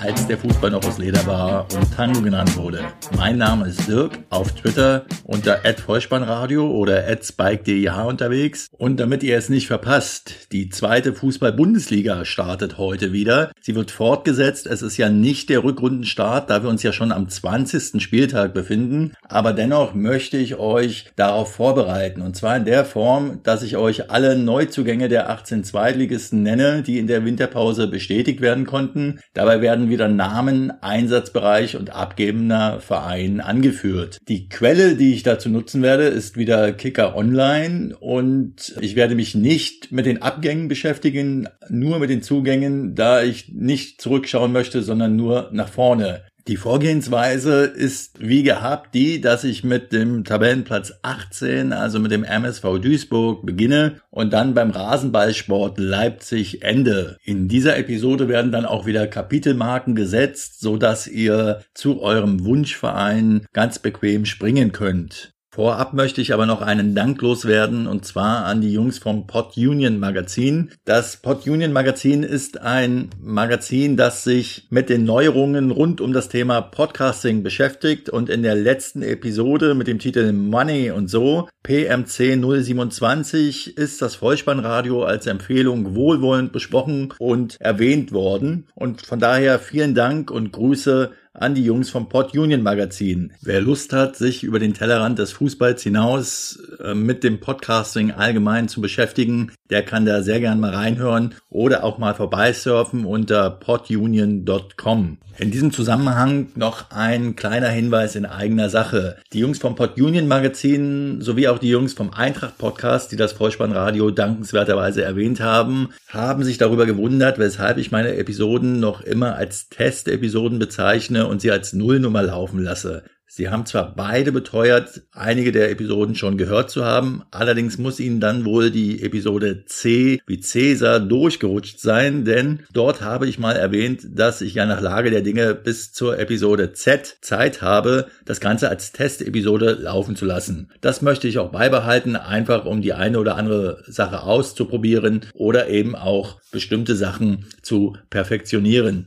als 0.00 0.26
der 0.26 0.38
Fußball 0.38 0.70
noch 0.70 0.84
aus 0.86 0.96
Leder 0.96 1.26
war 1.26 1.66
und 1.74 1.94
Tango 1.94 2.22
genannt 2.22 2.56
wurde. 2.56 2.80
Mein 3.16 3.36
Name 3.36 3.68
ist 3.68 3.86
Dirk, 3.86 4.18
auf 4.30 4.52
Twitter 4.52 5.04
unter 5.24 5.60
@vollspannradio 5.76 6.70
oder 6.70 7.04
@spike.deh 7.22 7.90
unterwegs. 7.90 8.68
Und 8.78 8.98
damit 8.98 9.22
ihr 9.22 9.36
es 9.36 9.50
nicht 9.50 9.66
verpasst, 9.66 10.52
die 10.52 10.70
zweite 10.70 11.12
Fußball-Bundesliga 11.12 12.24
startet 12.24 12.78
heute 12.78 13.12
wieder. 13.12 13.52
Sie 13.60 13.74
wird 13.74 13.90
fortgesetzt. 13.90 14.66
Es 14.66 14.80
ist 14.80 14.96
ja 14.96 15.10
nicht 15.10 15.50
der 15.50 15.64
Rückrundenstart, 15.64 16.48
da 16.48 16.62
wir 16.62 16.70
uns 16.70 16.82
ja 16.82 16.92
schon 16.92 17.12
am 17.12 17.28
20. 17.28 18.02
Spieltag 18.02 18.54
befinden. 18.54 19.12
Aber 19.28 19.52
dennoch 19.52 19.92
möchte 19.92 20.38
ich 20.38 20.56
euch 20.56 21.10
darauf 21.16 21.52
vorbereiten. 21.52 22.22
Und 22.22 22.36
zwar 22.36 22.56
in 22.56 22.64
der 22.64 22.86
Form, 22.86 23.40
dass 23.42 23.62
ich 23.62 23.76
euch 23.76 24.10
alle 24.10 24.36
Neuzugänge 24.36 25.08
der 25.08 25.28
18 25.28 25.62
Zweitligisten 25.62 26.42
nenne, 26.42 26.82
die 26.82 26.98
in 26.98 27.06
der 27.06 27.26
Winterpause 27.26 27.86
bestätigt 27.86 28.40
werden 28.40 28.64
konnten. 28.64 29.20
Dabei 29.34 29.60
werden 29.60 29.89
wieder 29.90 30.08
Namen, 30.08 30.72
Einsatzbereich 30.80 31.76
und 31.76 31.90
abgebender 31.90 32.80
Verein 32.80 33.40
angeführt. 33.40 34.18
Die 34.28 34.48
Quelle, 34.48 34.96
die 34.96 35.12
ich 35.12 35.22
dazu 35.22 35.48
nutzen 35.48 35.82
werde, 35.82 36.04
ist 36.04 36.36
wieder 36.36 36.72
Kicker 36.72 37.16
Online 37.16 37.96
und 37.98 38.74
ich 38.80 38.96
werde 38.96 39.14
mich 39.14 39.34
nicht 39.34 39.92
mit 39.92 40.06
den 40.06 40.22
Abgängen 40.22 40.68
beschäftigen, 40.68 41.48
nur 41.68 41.98
mit 41.98 42.10
den 42.10 42.22
Zugängen, 42.22 42.94
da 42.94 43.22
ich 43.22 43.52
nicht 43.52 44.00
zurückschauen 44.00 44.52
möchte, 44.52 44.82
sondern 44.82 45.16
nur 45.16 45.50
nach 45.52 45.68
vorne. 45.68 46.22
Die 46.50 46.56
Vorgehensweise 46.56 47.62
ist 47.62 48.18
wie 48.18 48.42
gehabt 48.42 48.92
die, 48.96 49.20
dass 49.20 49.44
ich 49.44 49.62
mit 49.62 49.92
dem 49.92 50.24
Tabellenplatz 50.24 50.94
18, 51.02 51.72
also 51.72 52.00
mit 52.00 52.10
dem 52.10 52.24
MSV 52.24 52.80
Duisburg 52.82 53.46
beginne 53.46 54.00
und 54.10 54.32
dann 54.32 54.52
beim 54.52 54.70
Rasenballsport 54.70 55.78
Leipzig 55.78 56.64
ende. 56.64 57.18
In 57.22 57.46
dieser 57.46 57.78
Episode 57.78 58.26
werden 58.26 58.50
dann 58.50 58.66
auch 58.66 58.84
wieder 58.84 59.06
Kapitelmarken 59.06 59.94
gesetzt, 59.94 60.58
so 60.58 60.76
dass 60.76 61.06
ihr 61.06 61.62
zu 61.72 62.02
eurem 62.02 62.44
Wunschverein 62.44 63.46
ganz 63.52 63.78
bequem 63.78 64.24
springen 64.24 64.72
könnt. 64.72 65.32
Vorab 65.52 65.94
möchte 65.94 66.20
ich 66.20 66.32
aber 66.32 66.46
noch 66.46 66.62
einen 66.62 66.94
Dank 66.94 67.20
loswerden 67.20 67.88
und 67.88 68.04
zwar 68.04 68.44
an 68.44 68.60
die 68.60 68.72
Jungs 68.72 68.98
vom 68.98 69.26
Pod 69.26 69.56
Union 69.56 69.98
Magazin. 69.98 70.70
Das 70.84 71.16
Pod 71.16 71.44
Union 71.44 71.72
Magazin 71.72 72.22
ist 72.22 72.60
ein 72.60 73.10
Magazin, 73.20 73.96
das 73.96 74.22
sich 74.22 74.68
mit 74.70 74.88
den 74.88 75.02
Neuerungen 75.04 75.72
rund 75.72 76.00
um 76.00 76.12
das 76.12 76.28
Thema 76.28 76.60
Podcasting 76.60 77.42
beschäftigt 77.42 78.08
und 78.08 78.28
in 78.30 78.44
der 78.44 78.54
letzten 78.54 79.02
Episode 79.02 79.74
mit 79.74 79.88
dem 79.88 79.98
Titel 79.98 80.32
Money 80.32 80.92
und 80.92 81.10
so 81.10 81.48
PMC 81.64 82.40
027 82.40 83.76
ist 83.76 84.00
das 84.02 84.14
Vollspannradio 84.14 85.02
als 85.02 85.26
Empfehlung 85.26 85.96
wohlwollend 85.96 86.52
besprochen 86.52 87.12
und 87.18 87.60
erwähnt 87.60 88.12
worden 88.12 88.68
und 88.76 89.04
von 89.04 89.18
daher 89.18 89.58
vielen 89.58 89.96
Dank 89.96 90.30
und 90.30 90.52
Grüße 90.52 91.10
an 91.40 91.54
die 91.54 91.64
Jungs 91.64 91.88
vom 91.88 92.10
Port 92.10 92.36
Union 92.36 92.62
Magazin. 92.62 93.32
Wer 93.40 93.62
Lust 93.62 93.94
hat, 93.94 94.14
sich 94.14 94.44
über 94.44 94.58
den 94.58 94.74
Tellerrand 94.74 95.18
des 95.18 95.32
Fußballs 95.32 95.82
hinaus 95.82 96.62
äh, 96.84 96.94
mit 96.94 97.24
dem 97.24 97.40
Podcasting 97.40 98.10
allgemein 98.10 98.68
zu 98.68 98.82
beschäftigen, 98.82 99.50
der 99.70 99.82
kann 99.82 100.04
da 100.04 100.22
sehr 100.22 100.40
gern 100.40 100.60
mal 100.60 100.74
reinhören 100.74 101.34
oder 101.48 101.82
auch 101.82 101.96
mal 101.96 102.14
vorbeisurfen 102.14 103.06
unter 103.06 103.48
podunion.com. 103.50 105.16
In 105.38 105.50
diesem 105.50 105.72
Zusammenhang 105.72 106.48
noch 106.54 106.90
ein 106.90 107.34
kleiner 107.34 107.68
Hinweis 107.68 108.14
in 108.14 108.26
eigener 108.26 108.68
Sache. 108.68 109.16
Die 109.32 109.38
Jungs 109.38 109.58
vom 109.58 109.74
Pod 109.74 109.98
Union 109.98 110.28
Magazin 110.28 111.22
sowie 111.22 111.48
auch 111.48 111.58
die 111.58 111.70
Jungs 111.70 111.94
vom 111.94 112.12
Eintracht 112.12 112.58
Podcast, 112.58 113.10
die 113.10 113.16
das 113.16 113.32
Vollspannradio 113.32 114.10
dankenswerterweise 114.10 115.02
erwähnt 115.02 115.40
haben, 115.40 115.94
haben 116.08 116.44
sich 116.44 116.58
darüber 116.58 116.84
gewundert, 116.84 117.38
weshalb 117.38 117.78
ich 117.78 117.90
meine 117.90 118.16
Episoden 118.16 118.80
noch 118.80 119.00
immer 119.00 119.36
als 119.36 119.70
Testepisoden 119.70 120.58
bezeichne 120.58 121.26
und 121.30 121.40
sie 121.40 121.50
als 121.50 121.72
Nullnummer 121.72 122.22
laufen 122.22 122.62
lasse. 122.62 123.04
Sie 123.32 123.48
haben 123.48 123.64
zwar 123.64 123.94
beide 123.94 124.32
beteuert, 124.32 125.02
einige 125.12 125.52
der 125.52 125.70
Episoden 125.70 126.16
schon 126.16 126.36
gehört 126.36 126.68
zu 126.68 126.84
haben, 126.84 127.22
allerdings 127.30 127.78
muss 127.78 128.00
Ihnen 128.00 128.18
dann 128.18 128.44
wohl 128.44 128.72
die 128.72 129.04
Episode 129.04 129.64
C 129.66 130.20
wie 130.26 130.40
Cäsar 130.40 130.98
durchgerutscht 130.98 131.78
sein, 131.78 132.24
denn 132.24 132.64
dort 132.72 133.02
habe 133.02 133.28
ich 133.28 133.38
mal 133.38 133.54
erwähnt, 133.54 134.00
dass 134.04 134.40
ich 134.40 134.54
ja 134.54 134.66
nach 134.66 134.80
Lage 134.80 135.12
der 135.12 135.20
Dinge 135.20 135.54
bis 135.54 135.92
zur 135.92 136.18
Episode 136.18 136.72
Z 136.72 137.18
Zeit 137.20 137.62
habe, 137.62 138.08
das 138.24 138.40
Ganze 138.40 138.68
als 138.68 138.90
Testepisode 138.90 139.78
laufen 139.80 140.16
zu 140.16 140.24
lassen. 140.24 140.72
Das 140.80 141.00
möchte 141.00 141.28
ich 141.28 141.38
auch 141.38 141.52
beibehalten, 141.52 142.16
einfach 142.16 142.64
um 142.64 142.82
die 142.82 142.94
eine 142.94 143.20
oder 143.20 143.36
andere 143.36 143.84
Sache 143.86 144.24
auszuprobieren 144.24 145.20
oder 145.34 145.68
eben 145.68 145.94
auch 145.94 146.40
bestimmte 146.50 146.96
Sachen 146.96 147.46
zu 147.62 147.96
perfektionieren. 148.10 149.06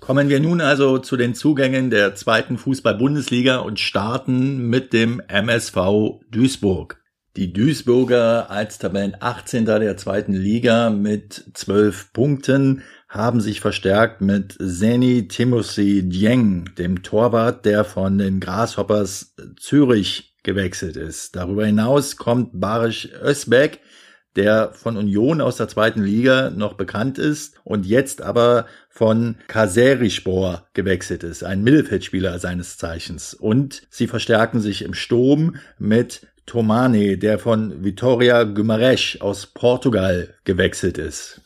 Kommen 0.00 0.28
wir 0.28 0.40
nun 0.40 0.60
also 0.60 0.98
zu 0.98 1.16
den 1.16 1.34
Zugängen 1.34 1.90
der 1.90 2.14
zweiten 2.14 2.58
Fußball-Bundesliga 2.58 3.58
und 3.58 3.80
starten 3.80 4.68
mit 4.68 4.92
dem 4.92 5.20
MSV 5.28 6.20
Duisburg. 6.30 7.02
Die 7.36 7.52
Duisburger 7.52 8.50
als 8.50 8.78
Tabellen 8.78 9.16
18. 9.20 9.66
der 9.66 9.96
zweiten 9.96 10.32
Liga 10.32 10.90
mit 10.90 11.50
12 11.54 12.12
Punkten 12.12 12.82
haben 13.08 13.40
sich 13.40 13.60
verstärkt 13.60 14.20
mit 14.20 14.56
Seni 14.58 15.28
Timothy 15.28 16.08
Dieng, 16.08 16.70
dem 16.78 17.02
Torwart, 17.02 17.64
der 17.64 17.84
von 17.84 18.18
den 18.18 18.40
Grasshoppers 18.40 19.34
Zürich 19.58 20.34
gewechselt 20.44 20.96
ist. 20.96 21.36
Darüber 21.36 21.66
hinaus 21.66 22.16
kommt 22.16 22.58
Barisch 22.58 23.08
Özbek, 23.22 23.80
der 24.36 24.72
von 24.72 24.96
Union 24.96 25.40
aus 25.40 25.56
der 25.56 25.68
zweiten 25.68 26.02
Liga 26.02 26.50
noch 26.50 26.74
bekannt 26.74 27.18
ist 27.18 27.54
und 27.64 27.86
jetzt 27.86 28.22
aber 28.22 28.66
von 28.88 29.36
Kaserispor 29.48 30.66
gewechselt 30.74 31.22
ist, 31.22 31.42
ein 31.42 31.62
Mittelfeldspieler 31.62 32.38
seines 32.38 32.78
Zeichens. 32.78 33.34
Und 33.34 33.82
sie 33.90 34.06
verstärken 34.06 34.60
sich 34.60 34.82
im 34.82 34.94
Sturm 34.94 35.56
mit 35.78 36.26
Tomane, 36.46 37.18
der 37.18 37.38
von 37.38 37.84
Vitória 37.84 38.42
Guimarães 38.44 39.20
aus 39.20 39.46
Portugal 39.46 40.34
gewechselt 40.44 40.96
ist. 40.96 41.40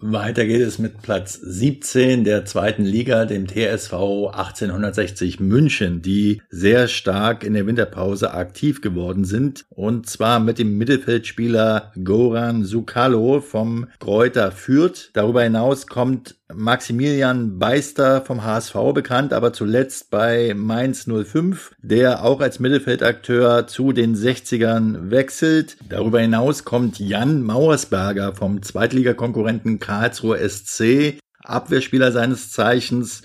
Weiter 0.00 0.46
geht 0.46 0.60
es 0.60 0.78
mit 0.78 1.02
Platz 1.02 1.34
17 1.34 2.22
der 2.22 2.44
zweiten 2.44 2.84
Liga, 2.84 3.24
dem 3.24 3.48
TSV 3.48 3.92
1860 4.32 5.40
München, 5.40 6.02
die 6.02 6.40
sehr 6.50 6.86
stark 6.86 7.42
in 7.42 7.54
der 7.54 7.66
Winterpause 7.66 8.32
aktiv 8.32 8.80
geworden 8.80 9.24
sind. 9.24 9.64
Und 9.70 10.08
zwar 10.08 10.38
mit 10.38 10.60
dem 10.60 10.78
Mittelfeldspieler 10.78 11.92
Goran 12.04 12.64
Sukalo 12.64 13.40
vom 13.40 13.88
Kräuter 13.98 14.52
Fürth. 14.52 15.10
Darüber 15.14 15.42
hinaus 15.42 15.88
kommt 15.88 16.36
Maximilian 16.54 17.58
Beister 17.58 18.22
vom 18.22 18.42
HSV 18.42 18.74
bekannt, 18.94 19.34
aber 19.34 19.52
zuletzt 19.52 20.10
bei 20.10 20.54
Mainz 20.56 21.06
05, 21.06 21.74
der 21.82 22.24
auch 22.24 22.40
als 22.40 22.58
Mittelfeldakteur 22.58 23.66
zu 23.66 23.92
den 23.92 24.16
60ern 24.16 25.10
wechselt. 25.10 25.76
Darüber 25.90 26.20
hinaus 26.20 26.64
kommt 26.64 26.98
Jan 26.98 27.42
Mauersberger 27.42 28.32
vom 28.32 28.62
Zweitligakonkurrenten 28.62 29.78
Karlsruhe 29.88 30.46
SC, 30.46 31.18
Abwehrspieler 31.42 32.12
seines 32.12 32.52
Zeichens 32.52 33.22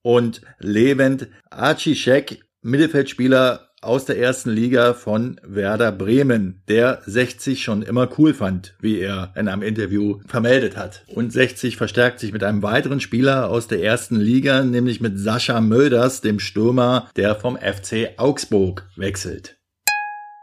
und 0.00 0.42
Levent 0.60 1.26
Acicek, 1.50 2.44
Mittelfeldspieler 2.62 3.70
aus 3.80 4.04
der 4.04 4.18
ersten 4.18 4.50
Liga 4.50 4.94
von 4.94 5.40
Werder 5.42 5.90
Bremen, 5.90 6.62
der 6.68 7.02
60 7.04 7.64
schon 7.64 7.82
immer 7.82 8.08
cool 8.16 8.32
fand, 8.32 8.76
wie 8.80 9.00
er 9.00 9.32
in 9.34 9.48
einem 9.48 9.62
Interview 9.62 10.20
vermeldet 10.26 10.76
hat. 10.76 11.04
Und 11.08 11.32
60 11.32 11.76
verstärkt 11.76 12.20
sich 12.20 12.32
mit 12.32 12.44
einem 12.44 12.62
weiteren 12.62 13.00
Spieler 13.00 13.50
aus 13.50 13.66
der 13.66 13.82
ersten 13.82 14.16
Liga, 14.16 14.62
nämlich 14.62 15.00
mit 15.00 15.18
Sascha 15.18 15.60
Mölders, 15.60 16.20
dem 16.20 16.38
Stürmer, 16.38 17.10
der 17.16 17.34
vom 17.34 17.56
FC 17.56 18.14
Augsburg 18.18 18.86
wechselt. 18.94 19.56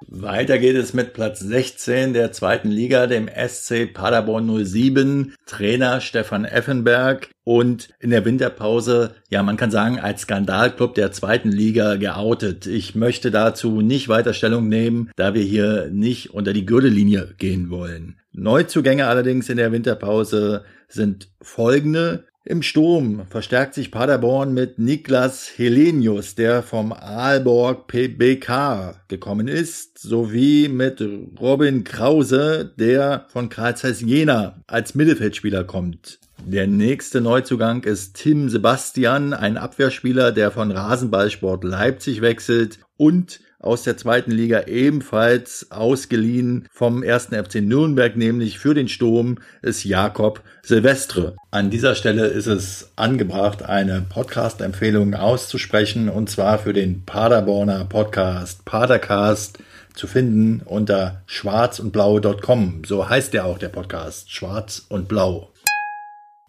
Weiter 0.08 0.58
geht 0.58 0.76
es 0.76 0.94
mit 0.94 1.14
Platz 1.14 1.40
16 1.40 2.14
der 2.14 2.32
zweiten 2.32 2.70
Liga, 2.70 3.08
dem 3.08 3.30
SC 3.30 3.94
Paderborn 3.94 4.66
07, 4.66 5.36
Trainer 5.46 6.02
Stefan 6.02 6.46
Effenberg 6.46 7.30
und 7.44 7.90
in 8.00 8.10
der 8.10 8.26
Winterpause, 8.26 9.16
ja, 9.30 9.44
man 9.44 9.58
kann 9.58 9.72
sagen, 9.72 10.00
als 10.00 10.22
Skandalclub 10.22 10.96
der 10.96 11.12
zweiten 11.12 11.52
Liga 11.52 11.96
geoutet. 11.96 12.66
Ich 12.66 12.96
möchte 12.96 13.32
dazu 13.32 13.82
nicht 13.82 14.10
weiter 14.10 14.34
Stellung 14.34 14.68
nehmen, 14.68 15.12
da 15.16 15.34
wir 15.34 15.44
hier 15.44 15.90
nicht 15.92 16.34
unter 16.34 16.54
die 16.54 16.66
Gürtellinie 16.66 17.34
gehen 17.38 17.70
wollen. 17.70 18.18
Neuzugänge 18.34 19.08
allerdings 19.08 19.50
in 19.50 19.58
der 19.58 19.72
Winterpause 19.72 20.64
sind 20.88 21.30
folgende. 21.42 22.26
Im 22.44 22.64
Sturm 22.64 23.28
verstärkt 23.30 23.76
sich 23.76 23.92
Paderborn 23.92 24.56
mit 24.56 24.80
Niklas 24.80 25.48
Helenius, 25.56 26.34
der 26.34 26.64
vom 26.64 26.92
Aalborg 26.92 27.86
PBK 27.86 28.96
gekommen 29.08 29.48
ist, 29.48 30.00
sowie 30.00 30.68
mit 30.68 31.04
Robin 31.40 31.84
Krause, 31.84 32.74
der 32.80 33.28
von 33.30 33.50
Karl 33.50 33.78
Zeiss 33.78 34.02
Jena 34.02 34.64
als 34.66 34.96
Mittelfeldspieler 34.96 35.66
kommt. 35.66 36.20
Der 36.44 36.66
nächste 36.66 37.22
Neuzugang 37.22 37.84
ist 37.84 38.16
Tim 38.16 38.50
Sebastian, 38.50 39.36
ein 39.36 39.58
Abwehrspieler, 39.58 40.32
der 40.32 40.50
von 40.50 40.72
Rasenballsport 40.72 41.64
Leipzig 41.64 42.22
wechselt 42.22 42.80
und 42.98 43.40
aus 43.62 43.84
der 43.84 43.96
zweiten 43.96 44.32
Liga 44.32 44.64
ebenfalls 44.68 45.68
ausgeliehen 45.72 46.68
vom 46.72 47.04
ersten 47.04 47.36
FC 47.36 47.56
Nürnberg, 47.56 48.18
nämlich 48.18 48.60
für 48.60 48.74
den 48.74 48.88
Sturm 48.88 49.38
ist 49.62 49.84
Jakob 49.84 50.42
Silvestre. 50.64 51.36
An 51.52 51.70
dieser 51.70 51.96
Stelle 51.96 52.28
ist 52.28 52.48
es 52.48 52.92
angebracht, 52.96 53.64
eine 53.64 54.02
Podcast-Empfehlung 54.02 55.14
auszusprechen 55.14 56.10
und 56.10 56.30
zwar 56.30 56.60
für 56.60 56.74
den 56.74 57.06
Paderborner 57.06 57.86
Podcast 57.86 58.66
Padercast 58.66 59.60
zu 59.94 60.08
finden 60.08 60.62
unter 60.66 61.22
schwarzundblau.com. 61.28 62.84
So 62.86 63.10
heißt 63.10 63.34
ja 63.34 63.44
auch 63.44 63.58
der 63.58 63.70
Podcast, 63.70 64.32
Schwarz 64.32 64.86
und 64.90 65.08
Blau. 65.08 65.50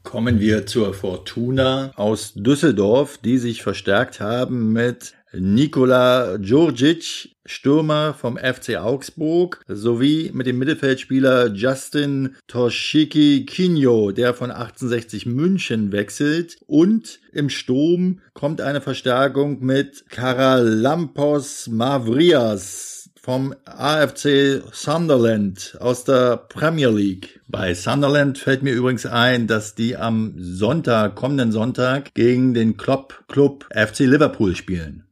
Kommen 0.04 0.40
wir 0.40 0.66
zur 0.66 0.94
Fortuna 0.94 1.92
aus 1.94 2.32
Düsseldorf, 2.34 3.18
die 3.18 3.38
sich 3.38 3.62
verstärkt 3.62 4.20
haben 4.20 4.72
mit 4.72 5.14
Nikola 5.34 6.38
Djurdjic, 6.38 7.36
Stürmer 7.44 8.14
vom 8.14 8.36
FC 8.36 8.76
Augsburg, 8.76 9.60
sowie 9.66 10.30
mit 10.32 10.46
dem 10.46 10.58
Mittelfeldspieler 10.58 11.52
Justin 11.54 12.36
Toshiki 12.46 13.46
Kinyo, 13.46 14.12
der 14.12 14.34
von 14.34 14.50
1860 14.50 15.26
München 15.26 15.90
wechselt. 15.90 16.58
Und 16.66 17.20
im 17.32 17.48
Sturm 17.48 18.20
kommt 18.34 18.60
eine 18.60 18.80
Verstärkung 18.80 19.64
mit 19.64 20.04
Karalampos 20.10 21.68
Mavrias 21.68 23.10
vom 23.22 23.54
AFC 23.64 24.62
Sunderland 24.72 25.76
aus 25.80 26.04
der 26.04 26.36
Premier 26.36 26.90
League. 26.90 27.40
Bei 27.46 27.72
Sunderland 27.72 28.36
fällt 28.38 28.64
mir 28.64 28.72
übrigens 28.72 29.06
ein, 29.06 29.46
dass 29.46 29.76
die 29.76 29.96
am 29.96 30.34
Sonntag, 30.36 31.14
kommenden 31.14 31.52
Sonntag, 31.52 32.12
gegen 32.14 32.52
den 32.52 32.76
Klopp 32.76 33.24
Club 33.28 33.66
FC 33.72 34.00
Liverpool 34.00 34.56
spielen. 34.56 35.04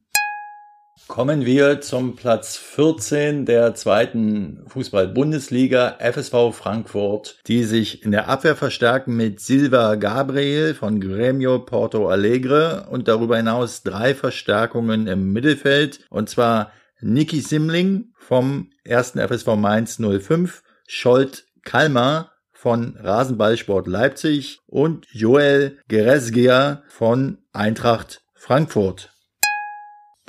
Kommen 1.11 1.45
wir 1.45 1.81
zum 1.81 2.15
Platz 2.15 2.55
14 2.55 3.45
der 3.45 3.75
zweiten 3.75 4.63
Fußball-Bundesliga 4.67 5.97
FSV 5.99 6.53
Frankfurt, 6.53 7.37
die 7.47 7.65
sich 7.65 8.05
in 8.05 8.11
der 8.11 8.29
Abwehr 8.29 8.55
verstärken 8.55 9.17
mit 9.17 9.41
Silva 9.41 9.95
Gabriel 9.95 10.73
von 10.73 11.01
Gremio 11.01 11.59
Porto 11.59 12.07
Alegre 12.07 12.87
und 12.89 13.09
darüber 13.09 13.35
hinaus 13.35 13.83
drei 13.83 14.15
Verstärkungen 14.15 15.07
im 15.07 15.33
Mittelfeld 15.33 15.99
und 16.09 16.29
zwar 16.29 16.71
Niki 17.01 17.41
Simling 17.41 18.13
vom 18.15 18.69
ersten 18.85 19.19
FSV 19.19 19.57
Mainz 19.57 19.99
05, 19.99 20.63
Scholt 20.87 21.43
Kalmar 21.65 22.31
von 22.53 22.95
Rasenballsport 22.97 23.85
Leipzig 23.85 24.59
und 24.65 25.07
Joel 25.11 25.77
Geresgia 25.89 26.83
von 26.87 27.39
Eintracht 27.51 28.21
Frankfurt. 28.33 29.11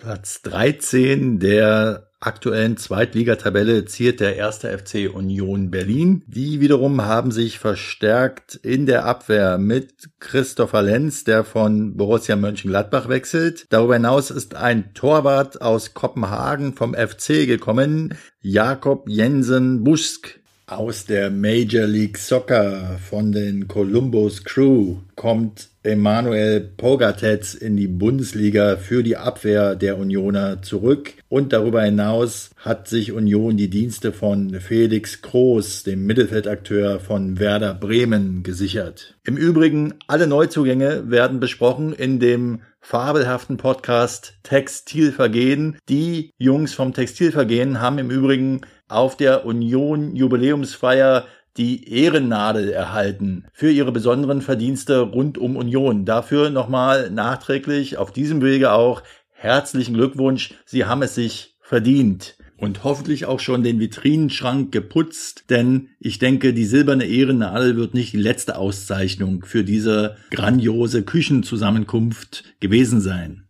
Platz 0.03 0.43
13 0.43 1.39
der 1.39 2.09
aktuellen 2.19 2.77
Zweitligatabelle 2.77 3.85
ziert 3.85 4.19
der 4.19 4.35
erste 4.35 4.77
FC 4.77 5.09
Union 5.15 5.71
Berlin. 5.71 6.25
Die 6.27 6.59
wiederum 6.59 7.03
haben 7.03 7.31
sich 7.31 7.61
verstärkt 7.61 8.57
in 8.57 8.87
der 8.87 9.05
Abwehr 9.05 9.59
mit 9.59 10.11
Christopher 10.19 10.83
Lenz, 10.83 11.23
der 11.23 11.45
von 11.45 11.97
Borussia 11.97 12.35
Mönchengladbach 12.35 13.09
wechselt. 13.09 13.67
Darüber 13.71 13.95
hinaus 13.95 14.33
ist 14.33 14.57
ein 14.57 14.93
Torwart 14.93 15.63
aus 15.63 15.95
Kopenhagen 15.95 16.75
vom 16.75 16.95
FC 16.95 17.47
gekommen, 17.47 18.19
Jakob 18.41 19.09
Jensen 19.09 19.85
Busk. 19.85 20.42
Aus 20.77 21.05
der 21.05 21.31
Major 21.31 21.87
League 21.87 22.17
Soccer 22.17 22.99
von 22.99 23.31
den 23.31 23.69
Columbus 23.69 24.43
Crew 24.43 24.97
kommt 25.17 25.69
Emanuel 25.83 26.61
Pogatetz 26.61 27.53
in 27.53 27.77
die 27.77 27.89
Bundesliga 27.89 28.79
für 28.79 29.03
die 29.03 29.19
Abwehr 29.19 29.77
der 29.77 29.99
Unioner 29.99 30.63
zurück. 30.63 31.13
Und 31.29 31.53
darüber 31.53 31.83
hinaus 31.83 32.51
hat 32.57 32.89
sich 32.89 33.13
Union 33.13 33.59
die 33.59 33.69
Dienste 33.69 34.13
von 34.13 34.61
Felix 34.61 35.21
Kroos, 35.21 35.83
dem 35.83 36.07
Mittelfeldakteur 36.07 37.01
von 37.01 37.39
Werder 37.39 37.75
Bremen, 37.75 38.43
gesichert. 38.43 39.15
Im 39.25 39.37
Übrigen, 39.37 39.93
alle 40.07 40.27
Neuzugänge 40.27 41.11
werden 41.11 41.39
besprochen 41.39 41.93
in 41.93 42.19
dem 42.19 42.61
fabelhaften 42.81 43.59
Podcast 43.59 44.35
Textilvergehen. 44.43 45.77
Die 45.89 46.31
Jungs 46.39 46.73
vom 46.73 46.95
Textilvergehen 46.95 47.81
haben 47.81 47.99
im 47.99 48.11
Übrigen 48.11 48.63
auf 48.93 49.17
der 49.17 49.45
Union 49.45 50.15
Jubiläumsfeier 50.17 51.27
die 51.57 51.89
Ehrennadel 51.93 52.71
erhalten 52.71 53.45
für 53.53 53.71
ihre 53.71 53.93
besonderen 53.93 54.41
Verdienste 54.41 55.01
rund 55.01 55.37
um 55.37 55.57
Union. 55.57 56.05
Dafür 56.05 56.51
nochmal 56.51 57.11
nachträglich 57.11 57.99
auf 57.99 58.13
diesem 58.13 58.43
Wege 58.43 58.73
auch 58.73 59.03
herzlichen 59.31 59.95
Glückwunsch. 59.95 60.55
Sie 60.65 60.85
haben 60.85 61.03
es 61.03 61.15
sich 61.15 61.57
verdient. 61.61 62.37
Und 62.57 62.85
hoffentlich 62.85 63.27
auch 63.27 63.41
schon 63.41 63.65
den 63.65 63.81
Vitrinenschrank 63.81 64.71
geputzt, 64.71 65.47
denn 65.51 65.89
ich 65.99 66.21
denke, 66.21 66.55
die 66.55 66.65
silberne 66.65 67.07
Ehrennadel 67.07 67.75
wird 67.75 67.93
nicht 67.93 68.13
die 68.13 68.19
letzte 68.19 68.57
Auszeichnung 68.57 69.45
für 69.45 69.65
diese 69.65 70.17
grandiose 70.31 71.03
Küchenzusammenkunft 71.03 72.45
gewesen 72.61 73.01
sein. 73.01 73.49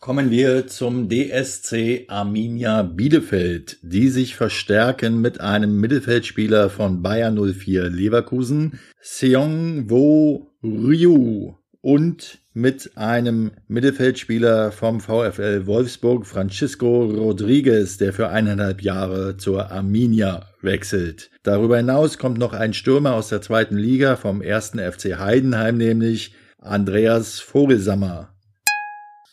Kommen 0.00 0.30
wir 0.30 0.66
zum 0.66 1.10
DSC 1.10 2.06
Arminia 2.08 2.80
Bielefeld, 2.84 3.76
die 3.82 4.08
sich 4.08 4.34
verstärken 4.34 5.20
mit 5.20 5.42
einem 5.42 5.78
Mittelfeldspieler 5.78 6.70
von 6.70 7.02
Bayern 7.02 7.36
04 7.36 7.90
Leverkusen, 7.90 8.80
Seong 9.02 9.90
Wo 9.90 10.54
Ryu 10.64 11.52
und 11.82 12.38
mit 12.54 12.92
einem 12.96 13.50
Mittelfeldspieler 13.68 14.72
vom 14.72 15.00
VfL 15.00 15.66
Wolfsburg, 15.66 16.26
Francisco 16.26 17.04
Rodriguez, 17.04 17.98
der 17.98 18.14
für 18.14 18.30
eineinhalb 18.30 18.80
Jahre 18.80 19.36
zur 19.36 19.70
Arminia 19.70 20.46
wechselt. 20.62 21.30
Darüber 21.42 21.76
hinaus 21.76 22.16
kommt 22.16 22.38
noch 22.38 22.54
ein 22.54 22.72
Stürmer 22.72 23.12
aus 23.12 23.28
der 23.28 23.42
zweiten 23.42 23.76
Liga 23.76 24.16
vom 24.16 24.40
ersten 24.40 24.78
FC 24.78 25.18
Heidenheim, 25.18 25.76
nämlich 25.76 26.32
Andreas 26.58 27.38
Vogelsammer. 27.40 28.30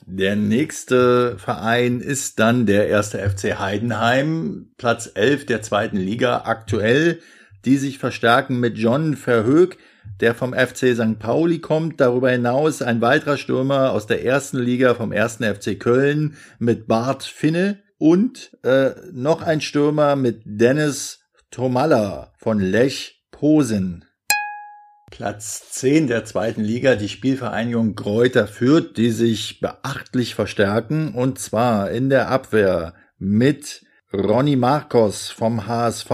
Der 0.10 0.38
nächste 0.38 1.38
Verein 1.38 2.00
ist 2.00 2.40
dann 2.40 2.66
der 2.66 2.88
erste 2.88 3.20
FC 3.20 3.60
Heidenheim, 3.60 4.70
Platz 4.78 5.12
11 5.14 5.48
der 5.48 5.62
zweiten 5.62 5.98
Liga 5.98 6.44
aktuell, 6.46 7.20
die 7.66 7.76
sich 7.76 8.00
verstärken 8.00 8.62
mit 8.62 8.78
John 8.78 9.18
Verhoek, 9.18 9.76
der 10.22 10.34
vom 10.34 10.54
FC 10.54 10.96
St. 10.96 11.20
Pauli 11.20 11.60
kommt. 11.60 12.00
Darüber 12.00 12.32
hinaus 12.32 12.82
ein 12.82 13.02
weiterer 13.02 13.36
Stürmer 13.36 13.92
aus 13.92 14.08
der 14.08 14.24
ersten 14.24 14.60
Liga 14.60 14.96
vom 14.96 15.12
ersten 15.12 15.44
FC 15.44 15.78
Köln 15.78 16.38
mit 16.58 16.88
Bart 16.88 17.24
Finne 17.24 17.80
und 17.98 18.58
äh, 18.64 18.92
noch 19.12 19.42
ein 19.42 19.60
Stürmer 19.60 20.16
mit 20.16 20.42
Dennis 20.46 21.20
Tomalla 21.52 22.32
von 22.38 22.62
Lech 22.62 23.26
Posen. 23.32 24.07
Platz 25.10 25.72
10 25.72 26.08
der 26.08 26.26
zweiten 26.26 26.62
Liga, 26.62 26.96
die 26.96 27.10
Spielvereinigung 27.10 27.96
Kräuter 27.96 28.48
Fürth, 28.48 28.98
die 28.98 29.12
sich 29.12 29.60
beachtlich 29.60 30.36
verstärken 30.36 31.14
und 31.14 31.40
zwar 31.40 31.92
in 31.92 32.10
der 32.10 32.30
Abwehr 32.30 32.94
mit 33.18 33.84
Ronny 34.14 34.56
Marcos 34.56 35.30
vom 35.30 35.68
HSV 35.68 36.10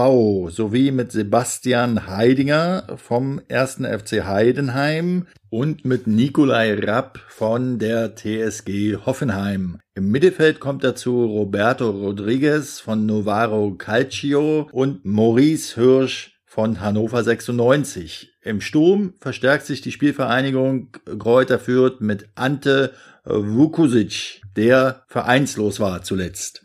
sowie 0.48 0.90
mit 0.90 1.12
Sebastian 1.12 2.08
Heidinger 2.08 2.86
vom 2.96 3.40
1. 3.48 3.82
FC 3.86 4.24
Heidenheim 4.24 5.28
und 5.48 5.84
mit 5.84 6.08
Nikolai 6.08 6.74
Rapp 6.74 7.20
von 7.28 7.78
der 7.78 8.16
TSG 8.16 8.96
Hoffenheim. 9.06 9.78
Im 9.94 10.10
Mittelfeld 10.10 10.58
kommt 10.58 10.82
dazu 10.82 11.24
Roberto 11.24 11.88
Rodriguez 11.88 12.80
von 12.80 13.06
Novaro 13.06 13.74
Calcio 13.78 14.68
und 14.72 15.04
Maurice 15.04 15.76
Hirsch 15.76 16.33
von 16.54 16.80
Hannover 16.80 17.24
96. 17.24 18.32
Im 18.40 18.60
Sturm 18.60 19.14
verstärkt 19.18 19.66
sich 19.66 19.80
die 19.80 19.90
Spielvereinigung 19.90 20.90
Kräuter 21.18 21.58
Fürth 21.58 22.00
mit 22.00 22.28
Ante 22.36 22.92
Vukusic, 23.24 24.40
der 24.54 25.02
vereinslos 25.08 25.80
war 25.80 26.02
zuletzt. 26.02 26.62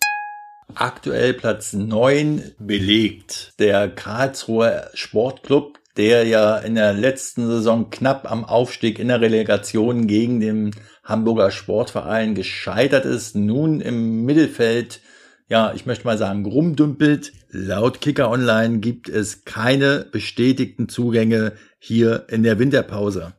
Aktuell 0.75 1.33
Platz 1.33 1.73
9 1.73 2.51
belegt 2.59 3.53
der 3.57 3.89
Karlsruher 3.89 4.91
Sportclub, 4.93 5.79
der 5.97 6.23
ja 6.27 6.57
in 6.59 6.75
der 6.75 6.93
letzten 6.93 7.47
Saison 7.47 7.89
knapp 7.89 8.31
am 8.31 8.45
Aufstieg 8.45 8.99
in 8.99 9.07
der 9.07 9.21
Relegation 9.21 10.05
gegen 10.05 10.39
den 10.39 10.69
Hamburger 11.03 11.49
Sportverein 11.49 12.35
gescheitert 12.35 13.05
ist, 13.05 13.35
nun 13.35 13.81
im 13.81 14.23
Mittelfeld 14.23 15.01
ja, 15.49 15.73
ich 15.73 15.85
möchte 15.85 16.05
mal 16.05 16.17
sagen, 16.17 16.45
rumdümpelt. 16.45 17.33
Laut 17.49 18.01
Kicker 18.01 18.29
Online 18.29 18.79
gibt 18.79 19.09
es 19.09 19.45
keine 19.45 20.05
bestätigten 20.11 20.87
Zugänge 20.89 21.53
hier 21.79 22.25
in 22.29 22.43
der 22.43 22.59
Winterpause. 22.59 23.33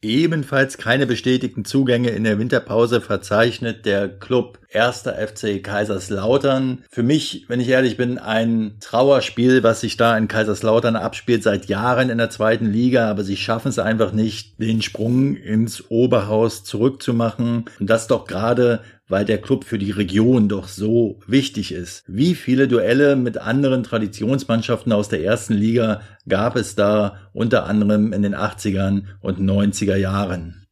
Ebenfalls 0.00 0.78
keine 0.78 1.06
bestätigten 1.06 1.64
Zugänge 1.64 2.10
in 2.10 2.22
der 2.22 2.38
Winterpause 2.38 3.00
verzeichnet 3.00 3.84
der 3.84 4.08
Club 4.08 4.60
1. 4.72 5.02
FC 5.02 5.60
Kaiserslautern. 5.60 6.84
Für 6.88 7.02
mich, 7.02 7.46
wenn 7.48 7.58
ich 7.58 7.68
ehrlich 7.68 7.96
bin, 7.96 8.18
ein 8.18 8.76
Trauerspiel, 8.80 9.64
was 9.64 9.80
sich 9.80 9.96
da 9.96 10.16
in 10.16 10.28
Kaiserslautern 10.28 10.94
abspielt 10.94 11.42
seit 11.42 11.66
Jahren 11.66 12.10
in 12.10 12.18
der 12.18 12.30
zweiten 12.30 12.66
Liga, 12.66 13.10
aber 13.10 13.24
sie 13.24 13.36
schaffen 13.36 13.70
es 13.70 13.80
einfach 13.80 14.12
nicht, 14.12 14.60
den 14.60 14.82
Sprung 14.82 15.34
ins 15.34 15.90
Oberhaus 15.90 16.62
zurückzumachen. 16.62 17.64
Und 17.80 17.90
das 17.90 18.06
doch 18.06 18.24
gerade, 18.24 18.82
weil 19.08 19.24
der 19.24 19.38
Club 19.38 19.64
für 19.64 19.78
die 19.78 19.90
Region 19.90 20.48
doch 20.48 20.68
so 20.68 21.20
wichtig 21.26 21.72
ist. 21.72 22.04
Wie 22.06 22.34
viele 22.34 22.68
Duelle 22.68 23.16
mit 23.16 23.38
anderen 23.38 23.82
Traditionsmannschaften 23.82 24.92
aus 24.92 25.08
der 25.08 25.24
ersten 25.24 25.54
Liga 25.54 26.02
gab 26.28 26.56
es 26.56 26.74
da 26.74 27.16
unter 27.32 27.66
anderem 27.66 28.12
in 28.12 28.22
den 28.22 28.34
80ern 28.34 29.04
und 29.20 29.40
90er 29.40 29.96
Jahren? 29.96 30.67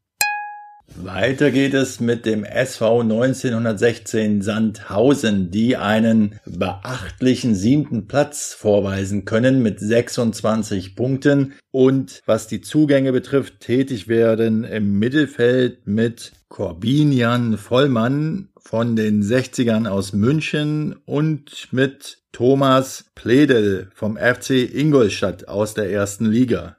Weiter 1.02 1.50
geht 1.50 1.74
es 1.74 2.00
mit 2.00 2.26
dem 2.26 2.44
SV 2.44 3.00
1916 3.02 4.42
Sandhausen, 4.42 5.50
die 5.50 5.76
einen 5.76 6.38
beachtlichen 6.46 7.54
siebten 7.54 8.06
Platz 8.06 8.54
vorweisen 8.54 9.24
können 9.24 9.62
mit 9.62 9.78
26 9.78 10.96
Punkten 10.96 11.54
und 11.70 12.22
was 12.26 12.46
die 12.46 12.60
Zugänge 12.60 13.12
betrifft, 13.12 13.60
tätig 13.60 14.08
werden 14.08 14.64
im 14.64 14.98
Mittelfeld 14.98 15.86
mit 15.86 16.32
Corbinian 16.48 17.58
Vollmann 17.58 18.48
von 18.58 18.96
den 18.96 19.22
60ern 19.22 19.86
aus 19.86 20.12
München 20.12 20.96
und 21.04 21.68
mit 21.72 22.18
Thomas 22.32 23.06
Pledel 23.14 23.90
vom 23.94 24.16
FC 24.16 24.50
Ingolstadt 24.50 25.48
aus 25.48 25.74
der 25.74 25.90
ersten 25.90 26.26
Liga. 26.26 26.76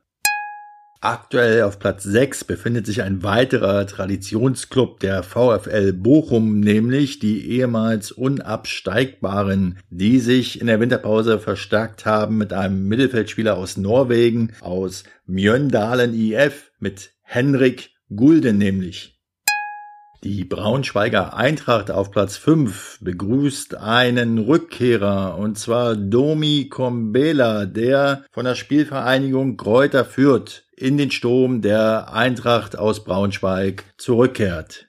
Aktuell 1.00 1.62
auf 1.62 1.77
Platz 1.77 2.04
6 2.04 2.46
befindet 2.46 2.88
sich 2.88 3.04
ein 3.04 3.22
weiterer 3.22 3.86
Traditionsclub 3.86 5.00
der 5.00 5.22
VfL 5.22 5.94
Bochum, 5.94 6.60
nämlich 6.60 7.20
die 7.20 7.51
ehemals 7.51 8.12
Unabsteigbaren, 8.12 9.77
die 9.92 10.20
sich 10.20 10.60
in 10.60 10.66
der 10.66 10.80
Winterpause 10.80 11.39
verstärkt 11.39 12.06
haben 12.08 12.38
mit 12.38 12.51
einem 12.51 12.88
Mittelfeldspieler 12.88 13.58
aus 13.58 13.77
Norwegen, 13.77 14.54
aus 14.62 15.04
Mjöndalen 15.27 16.16
IF, 16.16 16.72
mit 16.80 17.12
Henrik 17.22 17.92
Gulden 18.16 18.58
nämlich. 18.58 19.16
Die 20.24 20.43
Braunschweiger 20.43 21.38
Eintracht 21.38 21.91
auf 21.91 22.09
Platz 22.09 22.38
5 22.38 22.97
begrüßt 23.01 23.75
einen 23.75 24.39
Rückkehrer 24.39 25.38
und 25.38 25.59
zwar 25.59 25.95
Domi 25.95 26.69
Kombela, 26.69 27.67
der 27.67 28.25
von 28.31 28.45
der 28.45 28.55
Spielvereinigung 28.55 29.57
Kräuter 29.57 30.05
Fürth 30.05 30.63
in 30.75 30.97
den 30.97 31.12
Sturm 31.12 31.62
der 31.62 32.12
Eintracht 32.13 32.77
aus 32.77 33.03
Braunschweig 33.03 33.83
zurückkehrt. 33.97 34.88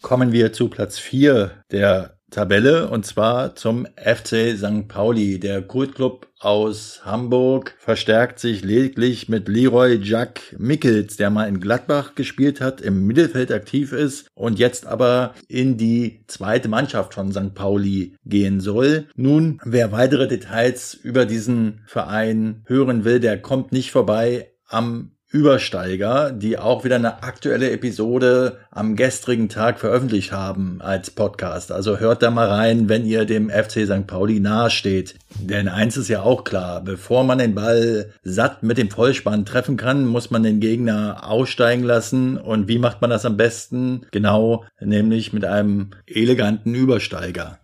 Kommen 0.00 0.30
wir 0.30 0.52
zu 0.52 0.68
Platz 0.68 1.00
4 1.00 1.50
der 1.72 2.15
Tabelle 2.30 2.88
und 2.88 3.06
zwar 3.06 3.54
zum 3.54 3.86
FC 3.96 4.56
St. 4.56 4.88
Pauli. 4.88 5.38
Der 5.38 5.62
Kultclub 5.62 6.28
aus 6.38 7.00
Hamburg 7.04 7.74
verstärkt 7.78 8.40
sich 8.40 8.62
lediglich 8.62 9.28
mit 9.28 9.48
Leroy 9.48 9.98
Jack 10.02 10.54
Mickels, 10.58 11.16
der 11.16 11.30
mal 11.30 11.48
in 11.48 11.60
Gladbach 11.60 12.14
gespielt 12.14 12.60
hat, 12.60 12.80
im 12.80 13.06
Mittelfeld 13.06 13.52
aktiv 13.52 13.92
ist 13.92 14.28
und 14.34 14.58
jetzt 14.58 14.86
aber 14.86 15.34
in 15.48 15.76
die 15.76 16.24
zweite 16.26 16.68
Mannschaft 16.68 17.14
von 17.14 17.32
St. 17.32 17.54
Pauli 17.54 18.16
gehen 18.24 18.60
soll. 18.60 19.08
Nun, 19.14 19.60
wer 19.64 19.92
weitere 19.92 20.28
Details 20.28 20.94
über 20.94 21.26
diesen 21.26 21.82
Verein 21.86 22.62
hören 22.66 23.04
will, 23.04 23.20
der 23.20 23.40
kommt 23.40 23.72
nicht 23.72 23.92
vorbei 23.92 24.50
am 24.68 25.12
Übersteiger, 25.28 26.30
die 26.30 26.56
auch 26.56 26.84
wieder 26.84 26.94
eine 26.94 27.24
aktuelle 27.24 27.70
Episode 27.72 28.58
am 28.70 28.94
gestrigen 28.94 29.48
Tag 29.48 29.80
veröffentlicht 29.80 30.30
haben 30.30 30.80
als 30.80 31.10
Podcast. 31.10 31.72
Also 31.72 31.98
hört 31.98 32.22
da 32.22 32.30
mal 32.30 32.48
rein, 32.48 32.88
wenn 32.88 33.04
ihr 33.04 33.24
dem 33.24 33.50
FC 33.50 33.86
St. 33.86 34.06
Pauli 34.06 34.38
nahesteht. 34.38 35.16
Denn 35.40 35.68
eins 35.68 35.96
ist 35.96 36.08
ja 36.08 36.22
auch 36.22 36.44
klar, 36.44 36.80
bevor 36.80 37.24
man 37.24 37.38
den 37.38 37.56
Ball 37.56 38.12
satt 38.22 38.62
mit 38.62 38.78
dem 38.78 38.88
Vollspann 38.88 39.44
treffen 39.44 39.76
kann, 39.76 40.06
muss 40.06 40.30
man 40.30 40.44
den 40.44 40.60
Gegner 40.60 41.28
aussteigen 41.28 41.82
lassen. 41.82 42.38
Und 42.38 42.68
wie 42.68 42.78
macht 42.78 43.00
man 43.00 43.10
das 43.10 43.24
am 43.24 43.36
besten? 43.36 44.06
Genau, 44.12 44.64
nämlich 44.80 45.32
mit 45.32 45.44
einem 45.44 45.90
eleganten 46.06 46.74
Übersteiger. 46.74 47.58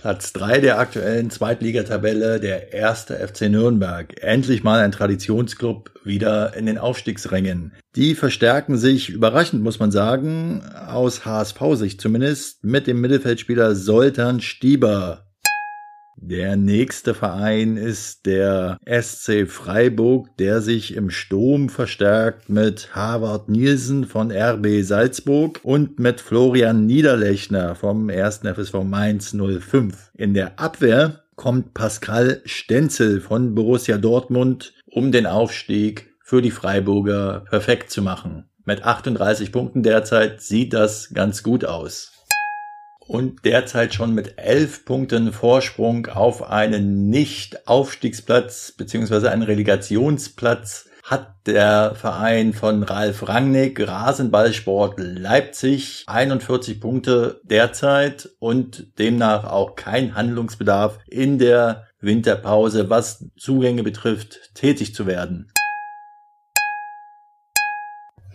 Platz 0.00 0.32
drei 0.32 0.60
der 0.60 0.78
aktuellen 0.78 1.28
Zweitligatabelle, 1.28 2.38
der 2.38 2.72
erste 2.72 3.16
FC 3.16 3.50
Nürnberg. 3.50 4.22
Endlich 4.22 4.62
mal 4.62 4.78
ein 4.78 4.92
Traditionsclub 4.92 5.90
wieder 6.04 6.54
in 6.54 6.66
den 6.66 6.78
Aufstiegsrängen. 6.78 7.72
Die 7.96 8.14
verstärken 8.14 8.78
sich, 8.78 9.10
überraschend 9.10 9.62
muss 9.62 9.80
man 9.80 9.90
sagen, 9.90 10.62
aus 10.62 11.24
HSV-Sicht 11.24 12.00
zumindest, 12.00 12.62
mit 12.62 12.86
dem 12.86 13.00
Mittelfeldspieler 13.00 13.74
Soltan 13.74 14.40
Stieber. 14.40 15.27
Der 16.20 16.56
nächste 16.56 17.14
Verein 17.14 17.76
ist 17.76 18.26
der 18.26 18.78
SC 18.84 19.46
Freiburg, 19.46 20.36
der 20.36 20.60
sich 20.60 20.96
im 20.96 21.10
Sturm 21.10 21.68
verstärkt 21.68 22.48
mit 22.48 22.94
Harvard 22.94 23.48
Nielsen 23.48 24.04
von 24.04 24.32
RB 24.32 24.82
Salzburg 24.82 25.60
und 25.62 26.00
mit 26.00 26.20
Florian 26.20 26.86
Niederlechner 26.86 27.76
vom 27.76 28.10
1. 28.10 28.40
FSV 28.40 28.82
Mainz 28.82 29.32
05. 29.32 30.10
In 30.14 30.34
der 30.34 30.58
Abwehr 30.58 31.22
kommt 31.36 31.72
Pascal 31.72 32.42
Stenzel 32.44 33.20
von 33.20 33.54
Borussia 33.54 33.96
Dortmund, 33.96 34.74
um 34.86 35.12
den 35.12 35.26
Aufstieg 35.26 36.16
für 36.20 36.42
die 36.42 36.50
Freiburger 36.50 37.44
perfekt 37.48 37.92
zu 37.92 38.02
machen. 38.02 38.50
Mit 38.64 38.82
38 38.82 39.52
Punkten 39.52 39.84
derzeit 39.84 40.42
sieht 40.42 40.72
das 40.72 41.14
ganz 41.14 41.44
gut 41.44 41.64
aus 41.64 42.17
und 43.08 43.44
derzeit 43.44 43.94
schon 43.94 44.14
mit 44.14 44.34
elf 44.36 44.84
Punkten 44.84 45.32
Vorsprung 45.32 46.06
auf 46.06 46.48
einen 46.48 47.08
Nicht-Aufstiegsplatz 47.08 48.72
beziehungsweise 48.72 49.30
einen 49.32 49.42
Relegationsplatz 49.42 50.88
hat 51.02 51.34
der 51.46 51.94
Verein 51.94 52.52
von 52.52 52.82
Ralf 52.82 53.26
Rangnick 53.26 53.80
Rasenballsport 53.80 55.00
Leipzig 55.00 56.04
41 56.06 56.82
Punkte 56.82 57.40
derzeit 57.44 58.28
und 58.38 58.98
demnach 58.98 59.44
auch 59.44 59.74
kein 59.74 60.14
Handlungsbedarf 60.14 60.98
in 61.08 61.38
der 61.38 61.86
Winterpause, 62.00 62.90
was 62.90 63.24
Zugänge 63.38 63.82
betrifft, 63.82 64.54
tätig 64.54 64.94
zu 64.94 65.06
werden. 65.06 65.50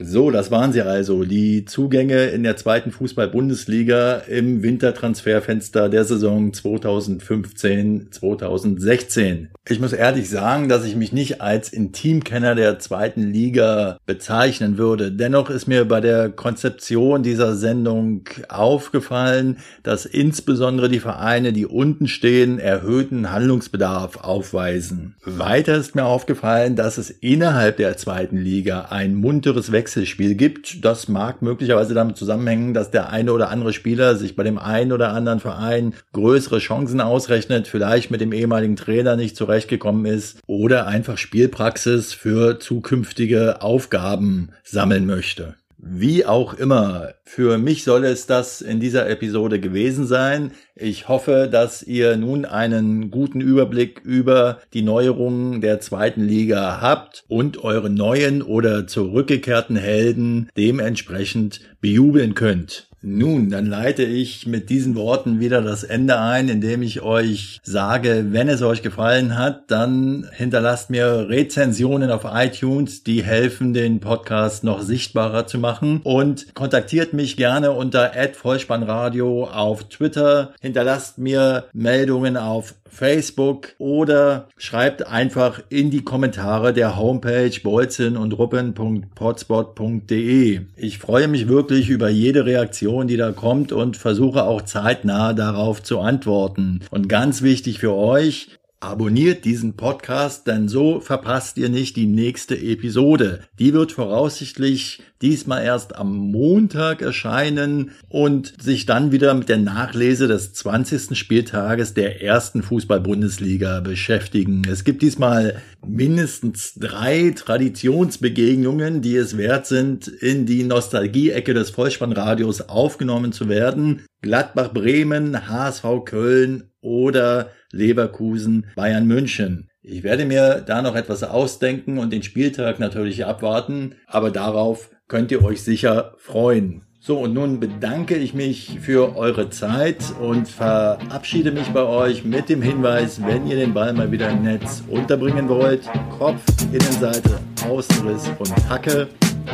So, 0.05 0.31
das 0.31 0.51
waren 0.51 0.73
sie 0.73 0.81
also, 0.81 1.23
die 1.23 1.63
Zugänge 1.63 2.25
in 2.25 2.43
der 2.43 2.57
zweiten 2.57 2.91
Fußball-Bundesliga 2.91 4.15
im 4.27 4.61
Wintertransferfenster 4.61 5.87
der 5.87 6.03
Saison 6.03 6.51
2015-2016. 6.51 9.47
Ich 9.69 9.79
muss 9.79 9.93
ehrlich 9.93 10.29
sagen, 10.29 10.67
dass 10.67 10.83
ich 10.83 10.97
mich 10.97 11.13
nicht 11.13 11.39
als 11.39 11.69
Intimkenner 11.69 12.53
der 12.53 12.79
zweiten 12.79 13.31
Liga 13.31 13.97
bezeichnen 14.05 14.77
würde. 14.77 15.09
Dennoch 15.09 15.49
ist 15.49 15.67
mir 15.67 15.85
bei 15.85 16.01
der 16.01 16.29
Konzeption 16.29 17.23
dieser 17.23 17.55
Sendung 17.55 18.25
aufgefallen, 18.49 19.59
dass 19.83 20.05
insbesondere 20.05 20.89
die 20.89 20.99
Vereine, 20.99 21.53
die 21.53 21.65
unten 21.65 22.09
stehen, 22.09 22.59
erhöhten 22.59 23.31
Handlungsbedarf 23.31 24.17
aufweisen. 24.17 25.15
Weiter 25.23 25.77
ist 25.77 25.95
mir 25.95 26.03
aufgefallen, 26.03 26.75
dass 26.75 26.97
es 26.97 27.09
innerhalb 27.09 27.77
der 27.77 27.95
zweiten 27.95 28.35
Liga 28.35 28.87
ein 28.89 29.15
munteres 29.15 29.71
Wechsel 29.71 29.92
Wechselspiel 29.93 30.33
gibt. 30.33 30.83
Das 30.83 31.07
mag 31.07 31.43
möglicherweise 31.43 31.93
damit 31.93 32.17
zusammenhängen, 32.17 32.73
dass 32.73 32.89
der 32.89 33.11
eine 33.11 33.31
oder 33.31 33.49
andere 33.49 33.73
Spieler 33.73 34.15
sich 34.15 34.35
bei 34.35 34.43
dem 34.43 34.57
einen 34.57 34.91
oder 34.91 35.13
anderen 35.13 35.39
Verein 35.39 35.93
größere 36.13 36.57
Chancen 36.57 36.99
ausrechnet, 36.99 37.67
vielleicht 37.67 38.09
mit 38.09 38.19
dem 38.19 38.33
ehemaligen 38.33 38.75
Trainer 38.75 39.15
nicht 39.15 39.35
zurechtgekommen 39.35 40.05
ist 40.05 40.39
oder 40.47 40.87
einfach 40.87 41.19
Spielpraxis 41.19 42.11
für 42.13 42.59
zukünftige 42.59 43.61
Aufgaben 43.61 44.49
sammeln 44.63 45.05
möchte. 45.05 45.55
Wie 45.85 46.25
auch 46.25 46.53
immer, 46.53 47.09
für 47.25 47.57
mich 47.57 47.83
soll 47.83 48.05
es 48.05 48.25
das 48.25 48.61
in 48.61 48.79
dieser 48.79 49.09
Episode 49.09 49.59
gewesen 49.59 50.07
sein. 50.07 50.51
Ich 50.75 51.09
hoffe, 51.09 51.49
dass 51.51 51.83
ihr 51.83 52.15
nun 52.15 52.45
einen 52.45 53.11
guten 53.11 53.41
Überblick 53.41 53.99
über 54.05 54.61
die 54.73 54.81
Neuerungen 54.81 55.59
der 55.59 55.81
zweiten 55.81 56.23
Liga 56.23 56.79
habt 56.79 57.25
und 57.27 57.65
eure 57.65 57.89
neuen 57.89 58.41
oder 58.41 58.87
zurückgekehrten 58.87 59.75
Helden 59.75 60.49
dementsprechend 60.55 61.59
bejubeln 61.81 62.33
könnt. 62.33 62.87
Nun, 63.05 63.49
dann 63.49 63.65
leite 63.65 64.03
ich 64.03 64.47
mit 64.47 64.69
diesen 64.69 64.95
Worten 64.95 65.41
wieder 65.41 65.61
das 65.61 65.83
Ende 65.83 66.19
ein, 66.19 66.47
indem 66.47 66.81
ich 66.81 67.01
euch 67.01 67.59
sage, 67.61 68.27
wenn 68.29 68.47
es 68.47 68.61
euch 68.61 68.81
gefallen 68.81 69.37
hat, 69.37 69.69
dann 69.69 70.29
hinterlasst 70.31 70.89
mir 70.89 71.27
Rezensionen 71.27 72.11
auf 72.11 72.25
iTunes, 72.25 73.03
die 73.03 73.21
helfen, 73.21 73.73
den 73.73 73.99
Podcast 73.99 74.63
noch 74.63 74.81
sichtbarer 74.81 75.47
zu 75.47 75.57
machen. 75.57 75.99
Und 76.05 76.55
kontaktiert 76.55 77.11
mich 77.11 77.35
gerne 77.35 77.73
unter 77.73 78.13
@vollspannradio 78.33 79.49
auf 79.49 79.83
Twitter, 79.89 80.53
hinterlasst 80.61 81.17
mir 81.17 81.65
Meldungen 81.73 82.37
auf 82.37 82.73
Facebook 82.93 83.69
oder 83.79 84.47
schreibt 84.55 85.07
einfach 85.07 85.63
in 85.69 85.89
die 85.89 86.03
Kommentare 86.03 86.73
der 86.73 86.95
Homepage 86.95 87.49
bolzen 87.63 88.17
und 88.17 88.37
ruppen.potspot.de. 88.37 90.61
Ich 90.75 90.99
freue 90.99 91.27
mich 91.27 91.47
wirklich 91.47 91.89
über 91.89 92.09
jede 92.09 92.45
Reaktion, 92.45 92.92
die 93.01 93.17
da 93.17 93.31
kommt 93.31 93.71
und 93.71 93.97
versuche 93.97 94.43
auch 94.43 94.61
zeitnah 94.61 95.33
darauf 95.33 95.81
zu 95.81 95.99
antworten. 95.99 96.81
Und 96.91 97.09
ganz 97.09 97.41
wichtig 97.41 97.79
für 97.79 97.93
euch, 97.93 98.49
Abonniert 98.83 99.45
diesen 99.45 99.77
Podcast, 99.77 100.45
denn 100.45 100.67
so 100.67 100.99
verpasst 100.99 101.57
ihr 101.57 101.69
nicht 101.69 101.95
die 101.95 102.05
nächste 102.05 102.57
Episode. 102.57 103.39
Die 103.57 103.73
wird 103.73 103.93
voraussichtlich 103.93 105.01
diesmal 105.21 105.63
erst 105.63 105.95
am 105.95 106.13
Montag 106.17 107.01
erscheinen 107.01 107.91
und 108.09 108.61
sich 108.61 108.85
dann 108.85 109.13
wieder 109.13 109.35
mit 109.35 109.47
der 109.47 109.59
Nachlese 109.59 110.27
des 110.27 110.51
20. 110.51 111.17
Spieltages 111.17 111.93
der 111.93 112.21
ersten 112.21 112.61
Fußball-Bundesliga 112.61 113.79
beschäftigen. 113.79 114.63
Es 114.69 114.83
gibt 114.83 115.01
diesmal 115.01 115.61
mindestens 115.87 116.73
drei 116.73 117.31
Traditionsbegegnungen, 117.33 119.01
die 119.01 119.15
es 119.15 119.37
wert 119.37 119.65
sind, 119.65 120.09
in 120.09 120.45
die 120.45 120.65
Nostalgie-Ecke 120.65 121.53
des 121.53 121.69
Vollspannradios 121.69 122.67
aufgenommen 122.67 123.31
zu 123.31 123.47
werden. 123.47 124.01
Gladbach 124.21 124.73
Bremen, 124.73 125.47
HSV 125.47 125.85
Köln 126.03 126.72
oder 126.83 127.49
Leverkusen, 127.71 128.67
Bayern 128.75 129.07
München. 129.07 129.69
Ich 129.81 130.03
werde 130.03 130.25
mir 130.25 130.63
da 130.65 130.81
noch 130.81 130.95
etwas 130.95 131.23
ausdenken 131.23 131.97
und 131.97 132.13
den 132.13 132.23
Spieltag 132.23 132.79
natürlich 132.79 133.25
abwarten, 133.25 133.95
aber 134.07 134.31
darauf 134.31 134.91
könnt 135.07 135.31
ihr 135.31 135.43
euch 135.43 135.61
sicher 135.61 136.13
freuen. 136.17 136.83
So, 137.05 137.19
und 137.19 137.33
nun 137.33 137.59
bedanke 137.59 138.15
ich 138.15 138.33
mich 138.33 138.79
für 138.79 139.17
eure 139.17 139.49
Zeit 139.49 139.97
und 140.21 140.47
verabschiede 140.47 141.51
mich 141.51 141.67
bei 141.69 141.83
euch 141.83 142.23
mit 142.23 142.47
dem 142.47 142.61
Hinweis, 142.61 143.21
wenn 143.25 143.45
ihr 143.45 143.57
den 143.57 143.73
Ball 143.73 143.91
mal 143.91 144.09
wieder 144.09 144.29
im 144.29 144.43
Netz 144.43 144.81
unterbringen 144.87 145.49
wollt, 145.49 145.81
Kopf, 146.17 146.41
Innenseite, 146.71 147.39
Außenriss 147.67 148.31
und 148.39 148.69
Hacke. 148.69 149.09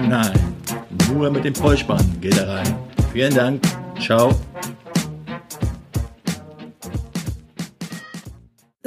Nein, 0.07 0.33
nur 1.11 1.31
mit 1.31 1.43
dem 1.43 1.55
Vollspann 1.55 2.05
geht 2.21 2.37
er 2.37 2.49
rein. 2.49 2.75
Vielen 3.11 3.33
Dank, 3.33 3.63
ciao. 3.99 4.29